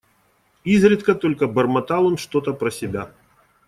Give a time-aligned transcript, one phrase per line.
[0.65, 3.11] Изредка только бормотал он что-то про себя.